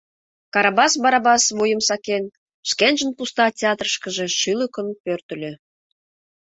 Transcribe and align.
Карабас 0.53 0.93
Барабас, 1.03 1.43
вуйым 1.57 1.81
сакен, 1.87 2.23
шкенжын 2.69 3.11
пуста 3.17 3.45
театрышкыже 3.59 4.25
шӱлыкын 4.39 4.87
пӧртыльӧ. 5.03 5.51